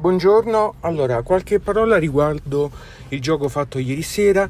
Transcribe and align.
Buongiorno, 0.00 0.76
allora 0.80 1.20
qualche 1.20 1.60
parola 1.60 1.98
riguardo 1.98 2.70
il 3.08 3.20
gioco 3.20 3.50
fatto 3.50 3.78
ieri 3.78 4.00
sera, 4.00 4.48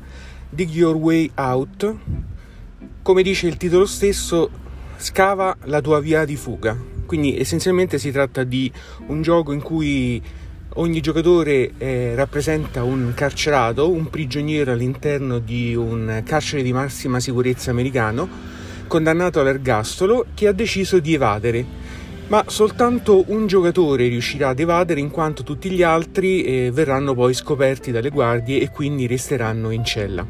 Dig 0.49 0.71
Your 0.71 0.95
Way 0.95 1.33
Out. 1.35 1.95
Come 3.03 3.23
dice 3.25 3.49
il 3.49 3.57
titolo 3.57 3.85
stesso, 3.85 4.49
scava 4.97 5.57
la 5.65 5.81
tua 5.81 5.99
via 5.99 6.25
di 6.25 6.37
fuga. 6.37 6.79
Quindi 7.05 7.37
essenzialmente 7.37 7.99
si 7.99 8.13
tratta 8.13 8.45
di 8.45 8.71
un 9.09 9.23
gioco 9.23 9.51
in 9.51 9.61
cui 9.61 10.23
ogni 10.75 11.01
giocatore 11.01 11.73
eh, 11.79 12.15
rappresenta 12.15 12.85
un 12.85 13.11
carcerato, 13.17 13.91
un 13.91 14.09
prigioniero 14.09 14.71
all'interno 14.71 15.41
di 15.41 15.75
un 15.75 16.23
carcere 16.25 16.63
di 16.63 16.73
massima 16.73 17.19
sicurezza 17.19 17.73
americano, 17.73 18.29
condannato 18.87 19.41
all'ergastolo, 19.41 20.27
che 20.33 20.47
ha 20.47 20.53
deciso 20.53 21.01
di 21.01 21.15
evadere 21.15 21.80
ma 22.31 22.45
soltanto 22.47 23.25
un 23.27 23.49
giocatore 23.49 24.07
riuscirà 24.07 24.51
ad 24.51 24.61
evadere 24.61 25.01
in 25.01 25.11
quanto 25.11 25.43
tutti 25.43 25.69
gli 25.69 25.83
altri 25.83 26.43
eh, 26.45 26.71
verranno 26.73 27.13
poi 27.13 27.35
scoperti 27.35 27.91
dalle 27.91 28.11
guardie 28.11 28.61
e 28.61 28.71
quindi 28.71 29.09
resteranno 29.09 29.71
in 29.71 29.85
cella. 29.85 30.25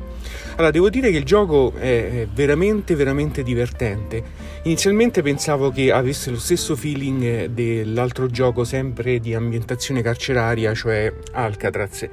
Allora, 0.52 0.70
devo 0.70 0.88
dire 0.88 1.10
che 1.10 1.18
il 1.18 1.24
gioco 1.24 1.74
è 1.74 2.26
veramente, 2.32 2.94
veramente 2.94 3.42
divertente. 3.42 4.22
Inizialmente 4.62 5.20
pensavo 5.20 5.70
che 5.70 5.92
avesse 5.92 6.30
lo 6.30 6.38
stesso 6.38 6.74
feeling 6.74 7.22
eh, 7.22 7.50
dell'altro 7.50 8.28
gioco 8.28 8.64
sempre 8.64 9.20
di 9.20 9.34
ambientazione 9.34 10.00
carceraria, 10.00 10.72
cioè 10.72 11.12
Alcatraz. 11.32 12.08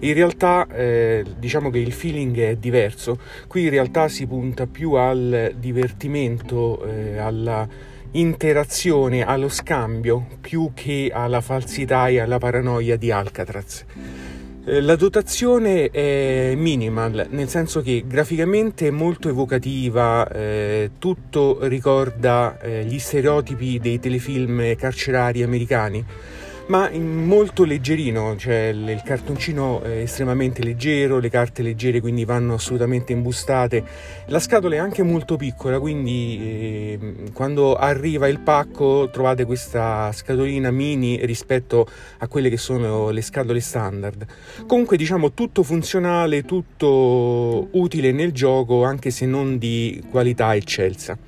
In 0.00 0.12
realtà 0.14 0.66
eh, 0.70 1.24
diciamo 1.38 1.70
che 1.70 1.78
il 1.78 1.92
feeling 1.92 2.38
è 2.38 2.56
diverso. 2.56 3.18
Qui 3.46 3.64
in 3.64 3.70
realtà 3.70 4.08
si 4.08 4.26
punta 4.26 4.66
più 4.66 4.92
al 4.92 5.54
divertimento, 5.58 6.84
eh, 6.84 7.16
alla 7.16 7.66
interazione, 8.12 9.24
allo 9.24 9.48
scambio, 9.48 10.26
più 10.40 10.72
che 10.74 11.10
alla 11.12 11.40
falsità 11.40 12.08
e 12.08 12.20
alla 12.20 12.38
paranoia 12.38 12.96
di 12.96 13.10
Alcatraz. 13.10 13.84
Eh, 14.64 14.80
la 14.80 14.96
dotazione 14.96 15.90
è 15.90 16.54
minimal, 16.56 17.28
nel 17.30 17.48
senso 17.48 17.80
che 17.80 18.04
graficamente 18.06 18.88
è 18.88 18.90
molto 18.90 19.28
evocativa, 19.28 20.28
eh, 20.28 20.90
tutto 20.98 21.66
ricorda 21.66 22.58
eh, 22.60 22.84
gli 22.84 22.98
stereotipi 22.98 23.78
dei 23.78 23.98
telefilm 23.98 24.74
carcerari 24.76 25.42
americani 25.42 26.04
ma 26.70 26.88
molto 26.96 27.64
leggerino, 27.64 28.36
cioè 28.36 28.68
il 28.68 29.02
cartoncino 29.04 29.82
è 29.82 30.02
estremamente 30.02 30.62
leggero, 30.62 31.18
le 31.18 31.28
carte 31.28 31.62
leggere 31.62 32.00
quindi 32.00 32.24
vanno 32.24 32.54
assolutamente 32.54 33.12
imbustate, 33.12 33.82
la 34.26 34.38
scatola 34.38 34.76
è 34.76 34.78
anche 34.78 35.02
molto 35.02 35.34
piccola, 35.34 35.80
quindi 35.80 36.38
eh, 36.40 37.14
quando 37.32 37.74
arriva 37.74 38.28
il 38.28 38.38
pacco 38.38 39.10
trovate 39.10 39.44
questa 39.44 40.12
scatolina 40.12 40.70
mini 40.70 41.18
rispetto 41.26 41.88
a 42.18 42.28
quelle 42.28 42.48
che 42.48 42.56
sono 42.56 43.10
le 43.10 43.20
scatole 43.20 43.58
standard. 43.58 44.24
Comunque 44.64 44.96
diciamo 44.96 45.32
tutto 45.32 45.64
funzionale, 45.64 46.44
tutto 46.44 47.66
utile 47.72 48.12
nel 48.12 48.30
gioco 48.30 48.84
anche 48.84 49.10
se 49.10 49.26
non 49.26 49.58
di 49.58 50.00
qualità 50.08 50.54
eccelsa. 50.54 51.18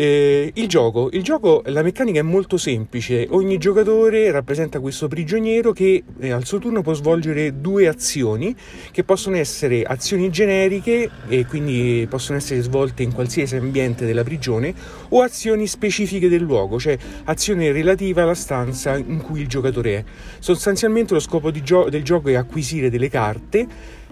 Eh, 0.00 0.52
il 0.54 0.68
gioco, 0.68 1.08
il 1.10 1.24
gioco, 1.24 1.60
la 1.66 1.82
meccanica 1.82 2.20
è 2.20 2.22
molto 2.22 2.56
semplice, 2.56 3.26
ogni 3.30 3.58
giocatore 3.58 4.30
rappresenta 4.30 4.78
questo 4.78 5.08
prigioniero 5.08 5.72
che 5.72 6.04
eh, 6.20 6.30
al 6.30 6.44
suo 6.44 6.60
turno 6.60 6.82
può 6.82 6.92
svolgere 6.92 7.60
due 7.60 7.88
azioni 7.88 8.54
che 8.92 9.02
possono 9.02 9.34
essere 9.34 9.82
azioni 9.82 10.30
generiche 10.30 11.10
e 11.26 11.46
quindi 11.46 12.06
possono 12.08 12.38
essere 12.38 12.60
svolte 12.60 13.02
in 13.02 13.12
qualsiasi 13.12 13.56
ambiente 13.56 14.06
della 14.06 14.22
prigione 14.22 14.72
o 15.08 15.22
azioni 15.22 15.66
specifiche 15.66 16.28
del 16.28 16.42
luogo, 16.42 16.78
cioè 16.78 16.96
azione 17.24 17.72
relativa 17.72 18.22
alla 18.22 18.34
stanza 18.34 18.96
in 18.96 19.20
cui 19.20 19.40
il 19.40 19.48
giocatore 19.48 19.96
è. 19.96 20.04
Sostanzialmente 20.38 21.12
lo 21.12 21.18
scopo 21.18 21.50
gio- 21.50 21.88
del 21.88 22.04
gioco 22.04 22.28
è 22.28 22.34
acquisire 22.34 22.88
delle 22.88 23.08
carte 23.08 23.66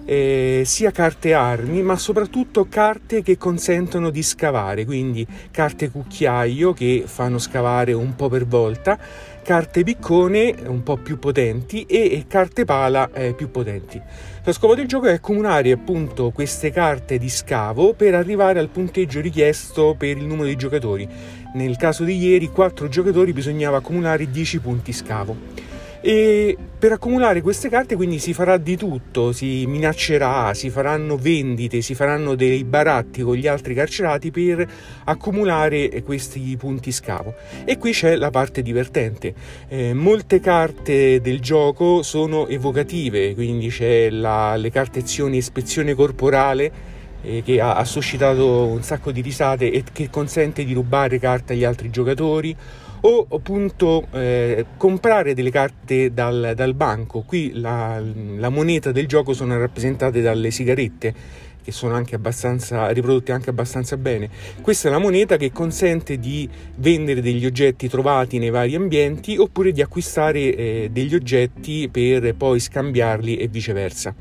eh, 0.06 0.62
sia 0.64 0.92
carte 0.92 1.34
armi, 1.34 1.82
ma 1.82 1.96
soprattutto 1.96 2.68
carte 2.68 3.22
che 3.22 3.36
consentono 3.36 4.10
di 4.10 4.22
scavare, 4.22 4.84
quindi 4.84 5.26
carte 5.50 5.90
cucchiaio 5.90 6.72
che 6.72 7.02
fanno 7.06 7.38
scavare 7.38 7.92
un 7.92 8.14
po' 8.14 8.28
per 8.28 8.46
volta, 8.46 8.96
carte 9.42 9.82
piccone 9.82 10.54
un 10.66 10.82
po' 10.82 10.96
più 10.96 11.18
potenti 11.18 11.84
e 11.84 12.24
carte 12.28 12.64
pala 12.64 13.10
eh, 13.12 13.34
più 13.34 13.50
potenti. 13.50 14.00
Lo 14.44 14.52
scopo 14.52 14.76
del 14.76 14.86
gioco 14.86 15.06
è 15.06 15.14
accumulare 15.14 15.72
appunto 15.72 16.30
queste 16.30 16.70
carte 16.70 17.18
di 17.18 17.28
scavo 17.28 17.94
per 17.94 18.14
arrivare 18.14 18.60
al 18.60 18.68
punteggio 18.68 19.20
richiesto 19.20 19.96
per 19.98 20.16
il 20.16 20.24
numero 20.24 20.46
di 20.46 20.56
giocatori. 20.56 21.08
Nel 21.54 21.76
caso 21.76 22.04
di 22.04 22.16
ieri, 22.16 22.48
4 22.48 22.88
giocatori 22.88 23.32
bisognava 23.32 23.78
accumulare 23.78 24.30
10 24.30 24.60
punti 24.60 24.92
scavo. 24.92 25.65
E 26.06 26.56
per 26.78 26.92
accumulare 26.92 27.40
queste 27.40 27.68
carte 27.68 27.96
quindi 27.96 28.20
si 28.20 28.32
farà 28.32 28.58
di 28.58 28.76
tutto, 28.76 29.32
si 29.32 29.66
minaccerà, 29.66 30.54
si 30.54 30.70
faranno 30.70 31.16
vendite, 31.16 31.80
si 31.80 31.96
faranno 31.96 32.36
dei 32.36 32.62
baratti 32.62 33.22
con 33.22 33.34
gli 33.34 33.48
altri 33.48 33.74
carcerati 33.74 34.30
per 34.30 34.64
accumulare 35.02 36.04
questi 36.04 36.56
punti 36.56 36.92
scavo. 36.92 37.34
E 37.64 37.76
qui 37.76 37.90
c'è 37.90 38.14
la 38.14 38.30
parte 38.30 38.62
divertente. 38.62 39.34
Eh, 39.66 39.94
molte 39.94 40.38
carte 40.38 41.20
del 41.20 41.40
gioco 41.40 42.04
sono 42.04 42.46
evocative, 42.46 43.34
quindi 43.34 43.66
c'è 43.66 44.08
la, 44.08 44.54
le 44.54 44.70
carte 44.70 45.00
azioni 45.00 45.38
ispezione 45.38 45.94
corporale 45.94 46.95
eh, 47.22 47.42
che 47.42 47.60
ha, 47.60 47.76
ha 47.76 47.84
suscitato 47.84 48.66
un 48.66 48.82
sacco 48.82 49.10
di 49.10 49.20
risate 49.20 49.70
e 49.70 49.84
che 49.92 50.10
consente 50.10 50.64
di 50.64 50.72
rubare 50.72 51.18
carte 51.18 51.52
agli 51.52 51.64
altri 51.64 51.90
giocatori 51.90 52.56
o 53.00 53.26
appunto 53.30 54.06
eh, 54.12 54.64
comprare 54.76 55.34
delle 55.34 55.50
carte 55.50 56.12
dal, 56.12 56.52
dal 56.54 56.74
banco. 56.74 57.20
Qui 57.22 57.52
la, 57.54 58.02
la, 58.36 58.48
moneta 58.48 58.90
del 58.90 59.06
gioco 59.06 59.32
sono 59.32 59.58
rappresentate 59.58 60.20
dalle 60.20 60.50
sigarette 60.50 61.44
che 61.62 61.72
sono 61.72 61.94
anche 61.96 62.14
abbastanza 62.14 62.90
riprodotte 62.90 63.32
anche 63.32 63.50
abbastanza 63.50 63.96
bene. 63.96 64.28
Questa 64.60 64.88
è 64.88 64.90
la 64.90 64.98
moneta 64.98 65.36
che 65.36 65.50
consente 65.50 66.18
di 66.18 66.48
vendere 66.76 67.20
degli 67.20 67.44
oggetti 67.44 67.88
trovati 67.88 68.38
nei 68.38 68.50
vari 68.50 68.76
ambienti 68.76 69.36
oppure 69.36 69.72
di 69.72 69.82
acquistare 69.82 70.54
eh, 70.54 70.88
degli 70.92 71.14
oggetti 71.14 71.88
per 71.88 72.36
poi 72.36 72.60
scambiarli 72.60 73.36
e 73.36 73.48
viceversa. 73.48 74.14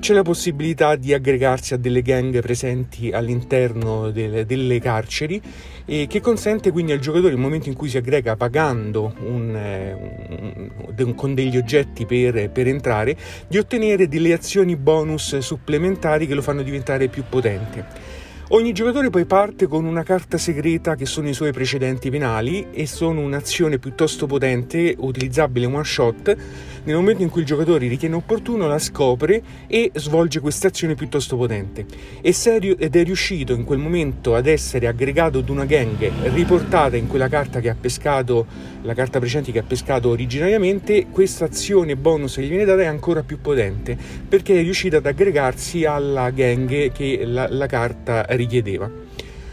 C'è 0.00 0.14
la 0.14 0.22
possibilità 0.22 0.96
di 0.96 1.12
aggregarsi 1.12 1.74
a 1.74 1.76
delle 1.76 2.00
gang 2.00 2.40
presenti 2.40 3.10
all'interno 3.10 4.10
delle, 4.10 4.46
delle 4.46 4.80
carceri 4.80 5.40
e 5.84 6.06
che 6.08 6.22
consente 6.22 6.70
quindi 6.72 6.92
al 6.92 7.00
giocatore 7.00 7.32
nel 7.32 7.38
momento 7.38 7.68
in 7.68 7.74
cui 7.74 7.90
si 7.90 7.98
aggrega 7.98 8.34
pagando 8.34 9.14
un, 9.20 9.54
un, 9.54 10.70
un, 10.96 11.14
con 11.14 11.34
degli 11.34 11.58
oggetti 11.58 12.06
per, 12.06 12.50
per 12.50 12.66
entrare 12.66 13.14
di 13.46 13.58
ottenere 13.58 14.08
delle 14.08 14.32
azioni 14.32 14.74
bonus 14.74 15.36
supplementari 15.36 16.26
che 16.26 16.34
lo 16.34 16.42
fanno 16.42 16.62
diventare 16.62 17.08
più 17.08 17.24
potente. 17.28 18.19
Ogni 18.52 18.72
giocatore 18.72 19.10
poi 19.10 19.26
parte 19.26 19.68
con 19.68 19.84
una 19.84 20.02
carta 20.02 20.36
segreta 20.36 20.96
che 20.96 21.06
sono 21.06 21.28
i 21.28 21.34
suoi 21.34 21.52
precedenti 21.52 22.10
penali 22.10 22.66
e 22.72 22.84
sono 22.84 23.20
un'azione 23.20 23.78
piuttosto 23.78 24.26
potente, 24.26 24.96
utilizzabile 24.98 25.66
one 25.66 25.84
shot. 25.84 26.36
Nel 26.82 26.96
momento 26.96 27.22
in 27.22 27.28
cui 27.28 27.42
il 27.42 27.46
giocatore 27.46 27.86
ritiene 27.86 28.16
opportuno 28.16 28.66
la 28.66 28.80
scopre 28.80 29.40
e 29.68 29.92
svolge 29.94 30.40
questa 30.40 30.66
azione 30.66 30.96
piuttosto 30.96 31.36
potente. 31.36 31.86
È 32.20 32.30
serio 32.32 32.76
ed 32.76 32.96
è 32.96 33.04
riuscito 33.04 33.52
in 33.52 33.62
quel 33.62 33.78
momento 33.78 34.34
ad 34.34 34.48
essere 34.48 34.88
aggregato 34.88 35.38
ad 35.38 35.48
una 35.48 35.64
gang 35.64 36.10
riportata 36.32 36.96
in 36.96 37.06
quella 37.06 37.28
carta 37.28 37.60
che 37.60 37.68
ha 37.68 37.76
pescato, 37.78 38.46
la 38.82 38.94
carta 38.94 39.20
precedente 39.20 39.52
che 39.52 39.60
ha 39.60 39.64
pescato 39.64 40.08
originariamente, 40.08 41.06
questa 41.08 41.44
azione 41.44 41.94
bonus 41.94 42.34
che 42.34 42.42
gli 42.42 42.48
viene 42.48 42.64
data 42.64 42.82
è 42.82 42.86
ancora 42.86 43.22
più 43.22 43.40
potente 43.40 43.96
perché 44.28 44.58
è 44.58 44.62
riuscito 44.62 44.96
ad 44.96 45.06
aggregarsi 45.06 45.84
alla 45.84 46.30
gang 46.30 46.90
che 46.90 47.20
la, 47.24 47.46
la 47.48 47.66
carta 47.66 48.26
richiedeva. 48.40 48.90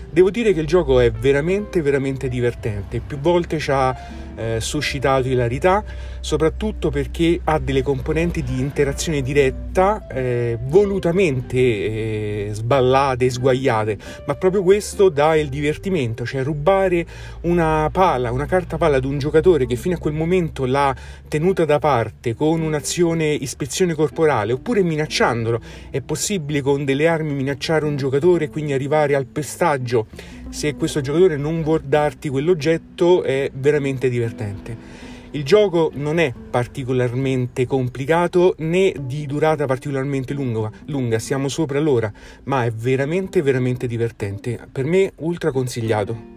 Devo 0.10 0.32
dire 0.32 0.54
che 0.54 0.62
il 0.62 0.68
gioco 0.68 1.00
è 1.00 1.12
veramente, 1.12 1.82
veramente 1.82 2.30
divertente. 2.30 3.02
Più 3.06 3.20
volte 3.20 3.60
ci 3.60 3.70
ha 3.72 3.96
eh, 4.38 4.58
suscitato 4.62 5.28
ilarità, 5.28 5.84
soprattutto 6.20 6.90
perché 6.90 7.40
ha 7.44 7.60
delle 7.60 7.82
componenti 7.82 8.44
di 8.44 8.60
interazione 8.60 9.22
diretta 9.22 10.08
eh, 10.08 10.58
volutamente 10.68 11.58
eh, 11.58 12.50
sballate 12.52 13.26
e 13.26 13.30
sguagliate, 13.30 13.98
ma 14.26 14.36
proprio 14.36 14.64
questo 14.64 15.10
dà 15.10 15.36
il 15.36 15.50
divertimento, 15.50 16.26
cioè 16.26 16.44
rubare 16.44 17.06
una 17.42 17.90
palla, 17.92 18.32
una 18.32 18.46
carta 18.46 18.78
palla 18.78 18.98
ad 18.98 19.06
un 19.06 19.18
giocatore 19.18 19.66
che 19.66 19.76
fino 19.76 19.96
a 19.96 20.00
quel 20.00 20.14
momento 20.14 20.66
l'ha 20.66 20.96
tenuta 21.28 21.66
da 21.66 21.80
parte 21.80 22.36
con 22.36 22.62
un'azione 22.62 23.26
ispezione 23.26 23.94
corporale 23.94 24.54
oppure 24.54 24.84
minacciandolo. 24.84 25.60
È 25.90 26.02
possibile 26.02 26.62
con 26.62 26.86
delle 26.86 27.08
armi 27.08 27.34
minacciare 27.34 27.86
un 27.86 27.96
giocatore 27.96 28.46
e 28.46 28.50
quindi 28.50 28.74
arrivare 28.74 29.16
al 29.16 29.26
pestaggio 29.26 30.08
se 30.50 30.76
questo 30.76 31.02
giocatore 31.02 31.38
non 31.38 31.62
vuol 31.62 31.82
darti 31.82 32.30
quell'oggetto 32.30 33.24
è 33.24 33.50
veramente 33.54 34.10
divertente. 34.10 35.06
Il 35.32 35.44
gioco 35.44 35.92
non 35.94 36.20
è 36.20 36.34
particolarmente 36.50 37.66
complicato 37.66 38.56
né 38.60 38.94
di 39.00 39.26
durata 39.26 39.66
particolarmente 39.66 40.34
lunga, 40.34 40.72
lunga, 40.86 41.20
siamo 41.20 41.50
sopra 41.50 41.80
l'ora, 41.80 42.12
ma 42.44 42.64
è 42.66 42.72
veramente 42.72 43.42
veramente 43.42 43.88
divertente. 43.88 44.58
Per 44.72 44.86
me 44.86 45.12
ultra 45.18 45.52
consigliato. 45.52 46.37